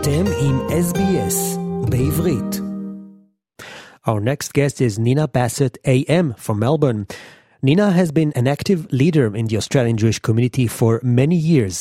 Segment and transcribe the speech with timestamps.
[0.00, 1.58] אתם עם SBS
[1.90, 2.60] בעברית.
[4.06, 7.06] Our next guest is Nina Bassat AM from Melbourne.
[7.62, 11.74] Nina has been an active leader in the Australian Jewish community for many years.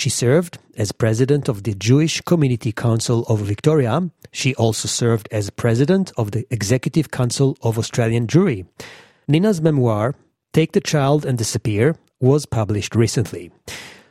[0.00, 0.52] She served
[0.82, 3.94] as president of the Jewish Community Council of Victoria.
[4.40, 8.60] She also served as president of the Executive Council of Australian Jewry.
[9.32, 10.06] Nina's memoir,
[10.56, 11.86] Take the Child and Disappear,
[12.30, 13.44] was published recently.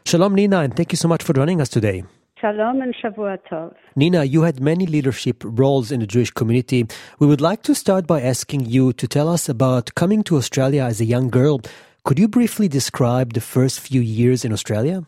[0.10, 2.00] Shalom, Nina, and thank you so much for joining us today.
[2.42, 3.76] Shalom and Shavua Tov.
[3.96, 6.88] Nina, you had many leadership roles in the Jewish community.
[7.20, 10.84] We would like to start by asking you to tell us about coming to Australia
[10.84, 11.62] as a young girl.
[12.04, 15.06] Could you briefly describe the first few years in Australia?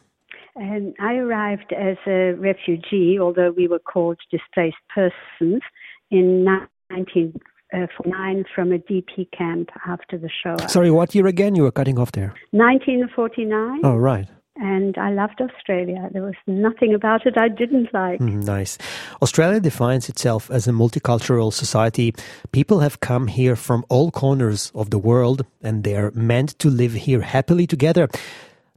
[0.56, 5.64] And I arrived as a refugee, although we were called displaced persons,
[6.12, 10.70] in 1949 uh, from a DP camp after the Shoah.
[10.70, 11.56] Sorry, what year again?
[11.56, 12.36] You were cutting off there.
[12.52, 13.82] 1949.
[13.84, 14.28] Oh, right.
[14.56, 16.10] And I loved Australia.
[16.12, 18.20] There was nothing about it I didn't like.
[18.20, 18.78] Mm, nice.
[19.22, 22.14] Australia defines itself as a multicultural society.
[22.52, 26.70] People have come here from all corners of the world and they are meant to
[26.70, 28.08] live here happily together.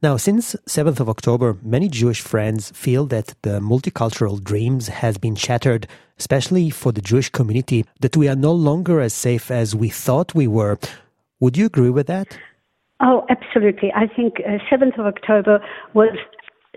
[0.02, 5.34] Now, since 7th of October, many Jewish friends feel that the multicultural dreams has been
[5.34, 5.86] shattered,
[6.18, 10.34] especially for the Jewish community, that we are no longer as safe as we thought
[10.34, 10.78] we were.
[11.40, 12.38] Would you agree with that?
[13.00, 13.92] Oh, absolutely.
[13.94, 15.60] I think uh, 7th of October
[15.92, 16.16] was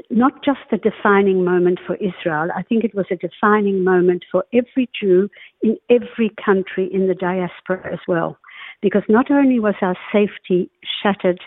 [0.10, 2.50] not just a defining moment for Israel.
[2.56, 5.30] I think it was a defining moment for every Jew
[5.62, 8.38] in every country in the diaspora as well.
[8.82, 10.70] Because not only was our safety
[11.04, 11.40] shattered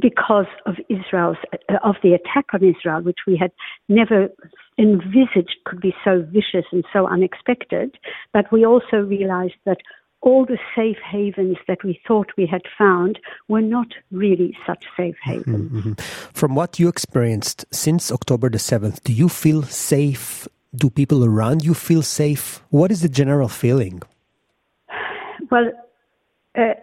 [0.00, 1.36] because of Israel's
[1.68, 3.50] uh, of the attack on Israel, which we had
[3.88, 4.28] never
[4.78, 7.98] envisaged could be so vicious and so unexpected,
[8.32, 9.78] but we also realized that
[10.22, 13.18] all the safe havens that we thought we had found
[13.48, 15.70] were not really such safe havens.
[15.70, 15.92] Mm-hmm.
[16.32, 20.46] From what you experienced since October the 7th, do you feel safe?
[20.74, 22.62] Do people around you feel safe?
[22.70, 24.02] What is the general feeling?
[25.50, 25.72] Well,
[26.56, 26.74] uh,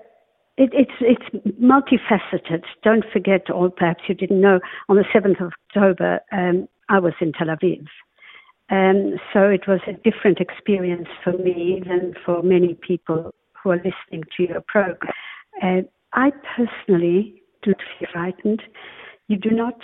[0.58, 2.64] it, it's it's multifaceted.
[2.84, 4.60] Don't forget, or perhaps you didn't know,
[4.90, 7.86] on the 7th of October, um, I was in Tel Aviv.
[8.70, 13.78] Um, so it was a different experience for me than for many people who are
[13.78, 15.14] listening to your program.
[15.62, 15.82] Uh,
[16.14, 18.62] I personally do not feel frightened.
[19.28, 19.80] You do not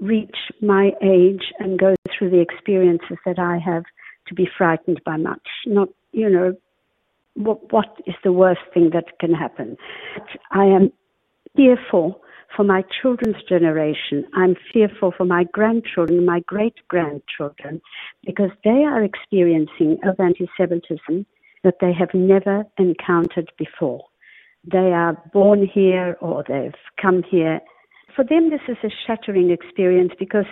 [0.00, 3.84] reach my age and go through the experiences that I have
[4.26, 5.46] to be frightened by much.
[5.66, 6.56] Not, you know,
[7.34, 9.76] what, what is the worst thing that can happen?
[10.14, 10.92] But I am
[11.56, 12.20] fearful
[12.56, 14.24] for my children's generation.
[14.34, 17.80] I'm fearful for my grandchildren, my great grandchildren,
[18.24, 21.26] because they are experiencing of anti-Semitism
[21.62, 24.04] that they have never encountered before.
[24.70, 27.60] They are born here or they've come here.
[28.14, 30.46] For them, this is a shattering experience because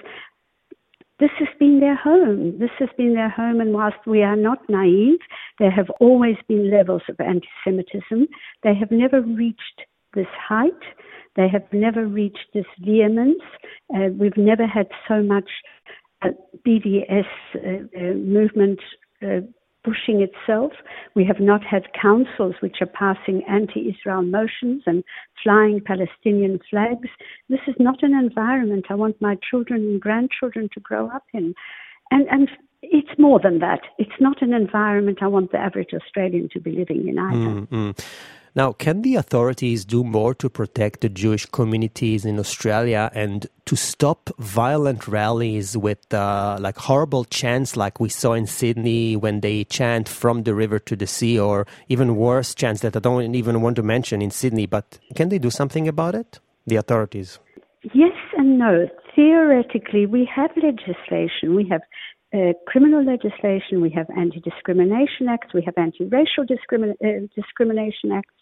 [1.21, 2.59] this has been their home.
[2.59, 5.21] This has been their home, and whilst we are not naive,
[5.61, 8.27] there have always been levels of anti Semitism.
[8.65, 9.83] They have never reached
[10.15, 10.83] this height.
[11.37, 13.43] They have never reached this vehemence.
[13.95, 15.51] Uh, we've never had so much
[16.23, 16.29] uh,
[16.67, 17.59] BDS uh,
[17.97, 18.81] uh, movement
[19.23, 19.41] uh,
[19.85, 20.73] pushing itself.
[21.15, 25.03] We have not had councils which are passing anti Israel motions and
[25.43, 27.09] flying Palestinian flags.
[27.49, 31.55] This is not an environment I want my children and grandchildren to grow up in.
[32.11, 32.49] And, and
[32.83, 33.81] it's more than that.
[33.99, 37.61] It's not an environment I want the average Australian to be living in either.
[37.61, 37.91] Mm-hmm.
[38.55, 43.77] Now, can the authorities do more to protect the Jewish communities in Australia and to
[43.77, 49.65] stop violent rallies with uh, like horrible chants like we saw in Sydney when they
[49.65, 53.63] chant from the river to the sea, or even worse chants that I don't even
[53.63, 54.67] want to mention in Sydney?
[54.67, 56.39] But can they do something about it?
[56.67, 57.39] The authorities?
[57.95, 58.87] Yes and no.
[59.17, 61.55] Theoretically, we have legislation.
[61.55, 61.83] We have
[62.35, 68.13] uh, criminal legislation, we have anti discrimination acts, we have anti racial discrimin- uh, discrimination
[68.13, 68.35] acts,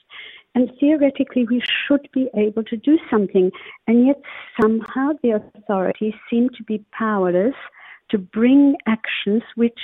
[0.55, 3.51] and theoretically we should be able to do something.
[3.87, 4.21] And yet
[4.61, 7.55] somehow the authorities seem to be powerless
[8.11, 9.79] to bring actions which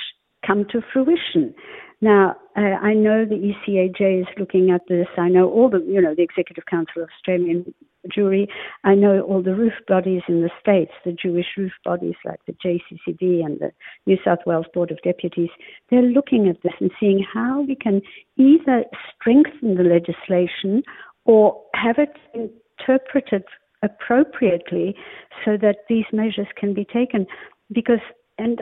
[0.45, 1.53] come to fruition.
[1.99, 5.07] Now, uh, I know the ECAJ is looking at this.
[5.17, 7.73] I know all the, you know, the Executive Council of Australian
[8.15, 8.47] Jewry.
[8.83, 12.53] I know all the roof bodies in the states, the Jewish roof bodies like the
[12.53, 13.71] JCCV and the
[14.05, 15.49] New South Wales Board of Deputies.
[15.89, 18.01] They're looking at this and seeing how we can
[18.37, 18.85] either
[19.15, 20.83] strengthen the legislation
[21.25, 23.43] or have it interpreted
[23.83, 24.95] appropriately
[25.43, 27.25] so that these measures can be taken.
[27.71, 27.99] Because,
[28.37, 28.61] and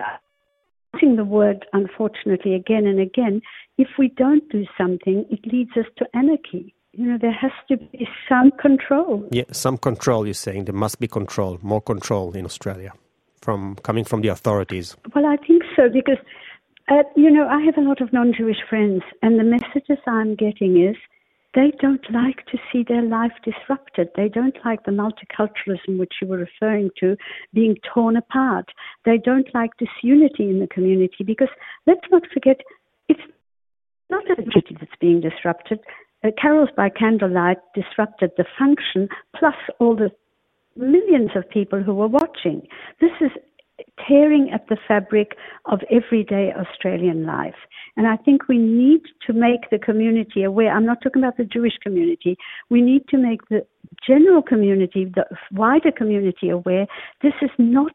[0.96, 3.42] using the word unfortunately again and again,
[3.78, 6.74] if we don't do something, it leads us to anarchy.
[6.94, 9.28] You know, there has to be some control.
[9.32, 10.66] Yeah, some control, you're saying.
[10.66, 12.94] There must be control, more control in Australia
[13.46, 14.98] from coming from the authorities?
[15.14, 16.22] Well, I think so because
[16.90, 20.72] uh, you know I have a lot of non-Jewish friends, and the messages I'm getting
[20.90, 20.98] is
[21.56, 24.10] they don't like to see their life disrupted.
[24.16, 27.16] They don't like the multiculturalism which you were referring to
[27.54, 28.66] being torn apart.
[29.06, 31.48] They don't like disunity in the community because
[31.88, 32.58] let's not forget
[33.08, 33.22] it's
[34.10, 35.80] not a community that's being disrupted.
[36.24, 39.08] Uh, carols by candlelight disrupted the function
[39.38, 40.12] plus all the
[40.76, 42.68] millions of people who were watching.
[43.00, 43.32] This is
[44.08, 47.56] tearing at the fabric of everyday Australian life.
[47.98, 50.72] And I think we need to make the community aware.
[50.72, 52.38] I'm not talking about the Jewish community.
[52.70, 53.66] We need to make the
[54.06, 56.88] general community, the wider community aware
[57.22, 57.94] this is not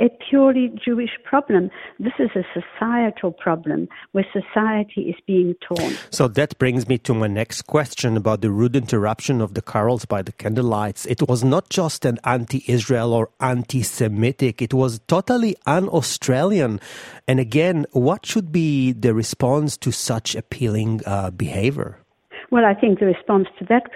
[0.00, 1.70] a purely Jewish problem.
[1.98, 5.94] This is a societal problem where society is being torn.
[6.10, 10.06] So that brings me to my next question about the rude interruption of the carols
[10.06, 11.06] by the candlelights.
[11.06, 16.80] It was not just an anti Israel or anti Semitic, it was totally un Australian.
[17.28, 21.98] And again, what should be the response to such appealing uh, behavior?
[22.50, 23.92] Well, I think the response to that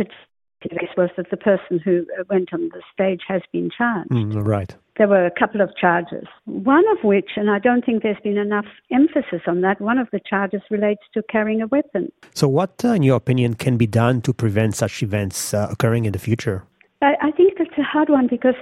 [0.68, 4.10] case was that the person who went on the stage has been charged.
[4.10, 4.74] Mm, right.
[4.96, 8.38] There were a couple of charges, one of which, and I don't think there's been
[8.38, 12.12] enough emphasis on that, one of the charges relates to carrying a weapon.
[12.32, 16.04] So, what, uh, in your opinion, can be done to prevent such events uh, occurring
[16.04, 16.64] in the future?
[17.02, 18.54] I, I, think that's a hard one because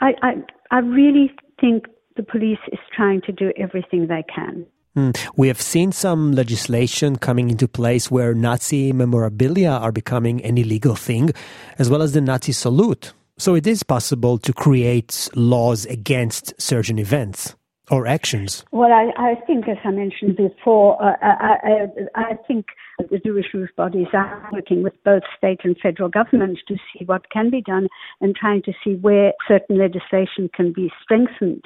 [0.00, 0.32] I, I,
[0.70, 1.30] I really
[1.60, 1.86] think
[2.16, 4.66] the police is trying to do everything they can.
[4.96, 5.16] Mm.
[5.36, 10.96] We have seen some legislation coming into place where Nazi memorabilia are becoming an illegal
[10.96, 11.32] thing,
[11.78, 13.12] as well as the Nazi salute.
[13.38, 17.54] So it is possible to create laws against certain events
[17.90, 18.64] or actions.
[18.72, 22.66] Well, I, I think, as I mentioned before, uh, I, I, I, think
[23.10, 27.30] the Jewish youth bodies are working with both state and federal governments to see what
[27.30, 27.88] can be done
[28.20, 31.64] and trying to see where certain legislation can be strengthened,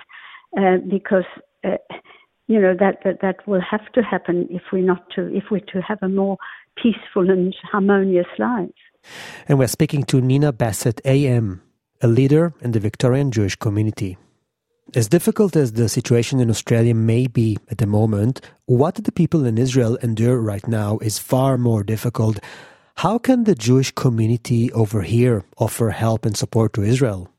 [0.59, 1.25] uh, because.
[1.63, 1.77] Uh,
[2.51, 5.69] you know that, that that will have to happen if we're not to if we're
[5.73, 6.37] to have a more
[6.83, 8.81] peaceful and harmonious life.
[9.47, 11.63] And we're speaking to Nina Bassat AM,
[12.03, 14.19] a leader in the Victorian Jewish community.
[14.97, 19.47] As difficult as the situation in Australia may be at the moment, what the people
[19.47, 22.41] in Israel endure right now is far more difficult.
[22.97, 27.31] How can the Jewish community over here offer help and support to Israel?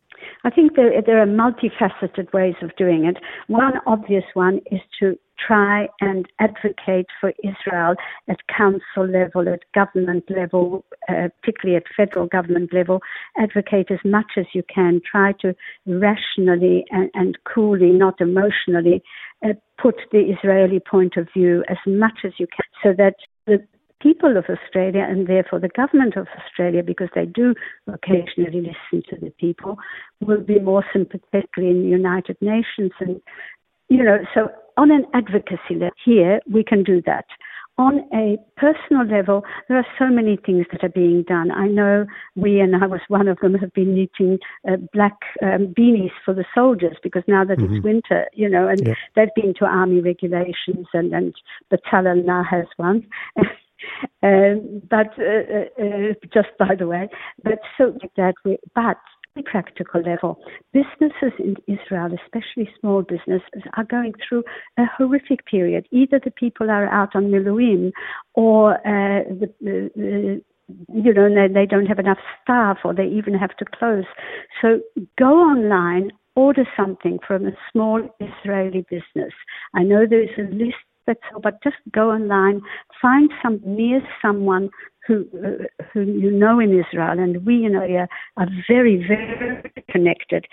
[0.44, 3.18] I think there, there are multifaceted ways of doing it.
[3.48, 7.96] One obvious one is to try and advocate for Israel
[8.28, 13.02] at council level, at government level, uh, particularly at federal government level.
[13.38, 15.02] Advocate as much as you can.
[15.10, 15.56] Try to
[15.86, 19.04] rationally and, and coolly, not emotionally,
[19.46, 23.16] uh, put the Israeli point of view as much as you can so that
[23.48, 23.66] the
[24.02, 27.54] people of Australia and therefore the government of Australia, because they do
[27.88, 29.78] occasionally listen to the people,
[30.20, 32.92] will be more sympathetic in the United Nations.
[33.00, 33.22] And,
[33.90, 37.26] you know, so on an advocacy level here, we can do that.
[37.78, 41.52] On a personal level, there are so many things that are being done.
[41.52, 42.06] I know
[42.36, 44.40] we, and I was one of them, have been knitting
[44.70, 47.76] uh, black um, beanies for the soldiers because now that mm-hmm.
[47.76, 48.94] it's winter, you know, and yeah.
[49.16, 51.34] they've been to army regulations, and, and
[51.70, 53.08] Battalion now has one.
[54.24, 57.10] Um, but uh, uh, uh, just by the way,
[57.44, 58.98] but so that we, but
[59.36, 60.38] the practical level,
[60.74, 64.44] businesses in Israel, especially small businesses, are going through
[64.78, 65.88] a horrific period.
[65.92, 67.92] Either the people are out on Miluim
[68.34, 69.24] or uh,
[69.62, 70.42] the,
[70.94, 74.06] you know, they, they don't have enough staff or they even have to close.
[74.62, 74.82] So
[75.18, 79.34] go online, order something from a small Israeli business.
[79.74, 80.76] I know there is a list
[81.34, 82.62] all, but just go online,
[83.02, 84.70] find some near someone
[85.08, 90.46] who uh, who you know in Israel, and we in Oya are very very connected.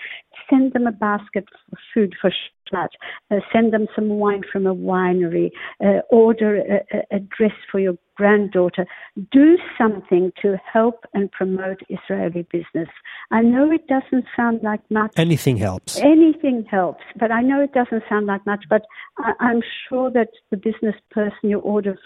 [0.49, 2.31] Send them a basket of food for
[2.71, 2.89] Shabbat.
[3.31, 5.51] Uh, send them some wine from a winery.
[5.83, 8.85] Uh, order a, a, dress for your granddaughter.
[9.31, 12.89] Do something to help and promote Israeli business.
[13.31, 15.13] I know it doesn't sound like much.
[15.17, 15.97] Anything helps.
[15.97, 18.65] Anything helps, but I know it doesn't sound like much.
[18.69, 18.83] But
[19.17, 21.97] I, I'm sure that the business person you order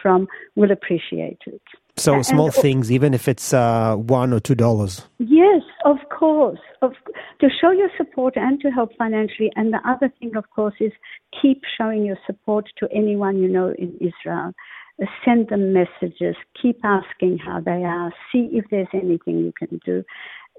[0.00, 1.62] from will appreciate it.
[1.96, 5.06] So small and, things, even if it's uh, one or two dollars.
[5.18, 6.58] Yes, of course.
[6.82, 6.92] Of,
[7.40, 9.50] to show your support and to help financially.
[9.54, 10.92] And the other thing, of course, is
[11.40, 14.52] keep showing your support to anyone you know in Israel.
[15.00, 16.34] Uh, send them messages.
[16.60, 18.12] Keep asking how they are.
[18.32, 20.02] See if there's anything you can do.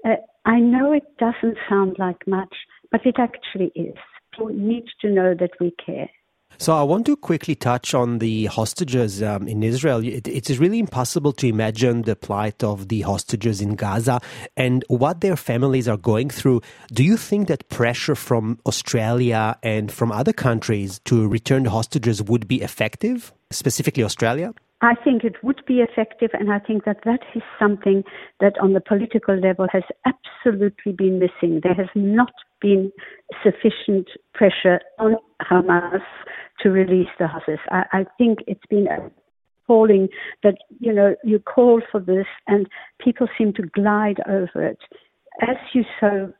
[0.04, 0.16] Uh,
[0.46, 2.54] I know it doesn't sound like much,
[2.90, 3.96] but it actually is.
[4.32, 6.08] People need to know that we care.
[6.58, 10.02] So I want to quickly touch on the hostages um, in Israel.
[10.02, 14.20] It, it is really impossible to imagine the plight of the hostages in Gaza
[14.56, 16.62] and what their families are going through.
[16.92, 22.22] Do you think that pressure from Australia and from other countries to return the hostages
[22.22, 24.54] would be effective, specifically Australia?
[24.82, 28.04] I think it would be effective, and I think that that is something
[28.40, 31.60] that on the political level has absolutely been missing.
[31.62, 32.92] There has not been
[33.42, 36.02] sufficient pressure on Hamas
[36.66, 37.60] to release the hostages.
[37.70, 38.88] I, I think it's been
[39.64, 40.08] appalling
[40.42, 42.66] that, you know, you call for this and
[42.98, 44.78] people seem to glide over it.
[45.42, 46.32] As you so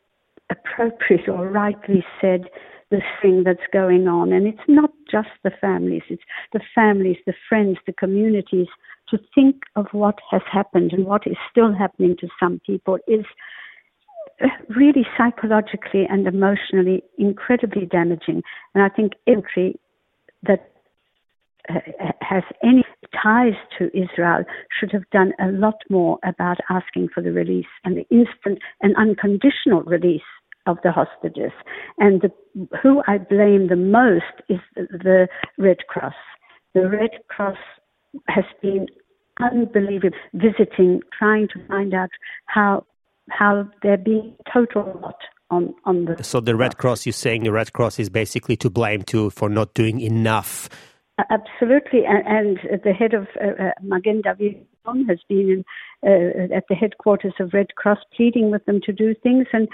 [0.50, 2.47] appropriately or rightly said,
[2.90, 4.33] the thing that's going on.
[4.33, 8.68] And it's not just the families, it's the families, the friends, the communities.
[9.11, 13.25] To think of what has happened and what is still happening to some people is
[14.68, 18.42] really psychologically and emotionally incredibly damaging.
[18.75, 19.78] And I think every
[20.49, 20.71] that
[21.69, 21.81] uh,
[22.21, 22.85] has any
[23.23, 24.45] ties to Israel
[24.79, 28.95] should have done a lot more about asking for the release and the instant and
[28.97, 30.23] unconditional release
[30.67, 31.53] of the hostages.
[31.99, 32.31] And the,
[32.83, 36.15] who I blame the most is the, Red Cross.
[36.75, 37.59] The Red Cross
[38.29, 38.87] has been
[39.41, 42.11] unbelievable, visiting, trying to find out
[42.47, 42.85] how
[43.31, 45.17] how they're being total lot
[45.50, 46.23] on, on the.
[46.23, 49.49] So the Red Cross, you're saying the Red Cross is basically to blame too for
[49.49, 50.69] not doing enough.
[51.31, 54.67] Absolutely, and, and the head of uh, uh, Magen David
[55.09, 55.65] has been in,
[56.07, 59.67] uh, at the headquarters of Red Cross pleading with them to do things, and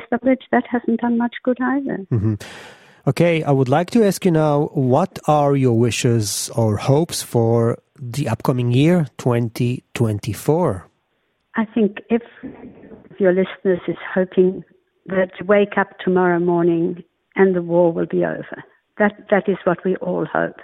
[0.00, 1.98] established that hasn't done much good either.
[2.10, 2.34] Mm-hmm.
[3.06, 7.78] Okay, I would like to ask you now what are your wishes or hopes for
[7.98, 10.86] the upcoming year, 2024?
[11.56, 12.22] I think if
[13.18, 14.64] your listeners is hoping
[15.06, 17.02] that wake up tomorrow morning
[17.36, 18.64] and the war will be over.
[18.98, 20.56] That that is what we all hope.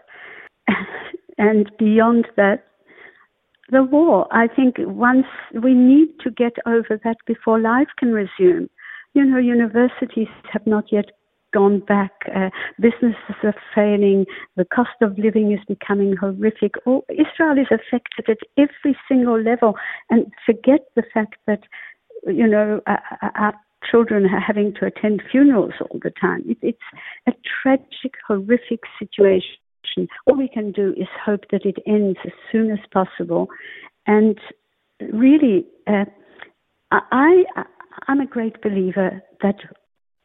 [1.38, 2.64] and beyond that,
[3.71, 4.26] the war.
[4.30, 5.26] I think once
[5.62, 8.68] we need to get over that before life can resume.
[9.14, 11.07] You know, universities have not yet
[11.52, 12.12] gone back.
[12.35, 14.26] Uh, businesses are failing.
[14.57, 16.75] The cost of living is becoming horrific.
[16.87, 19.75] Oh, Israel is affected at every single level.
[20.11, 21.61] And forget the fact that,
[22.26, 23.54] you know, our
[23.89, 26.45] children are having to attend funerals all the time.
[26.47, 26.79] It, it's
[27.27, 27.33] a
[27.63, 29.57] tragic, horrific situation.
[30.27, 33.49] All we can do is hope that it ends as soon as possible.
[34.07, 34.39] And
[35.13, 36.05] really, uh,
[36.91, 37.45] I,
[38.07, 39.57] I'm a great believer that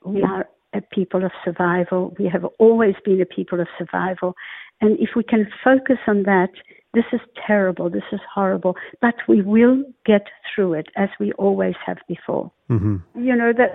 [0.05, 2.15] we are a people of survival.
[2.19, 4.35] We have always been a people of survival.
[4.81, 6.49] And if we can focus on that,
[6.93, 7.89] this is terrible.
[7.89, 8.75] This is horrible.
[9.01, 12.51] But we will get through it as we always have before.
[12.69, 12.97] Mm-hmm.
[13.15, 13.73] You know, that,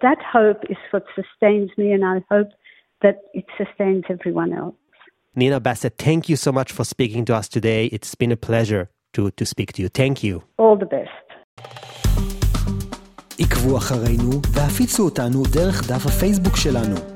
[0.00, 2.48] that hope is what sustains me, and I hope
[3.02, 4.74] that it sustains everyone else.
[5.34, 7.86] Nina Bassat, thank you so much for speaking to us today.
[7.86, 9.88] It's been a pleasure to, to speak to you.
[9.88, 10.42] Thank you.
[10.56, 11.10] All the best.
[13.40, 17.15] עקבו אחרינו והפיצו אותנו דרך דף הפייסבוק שלנו.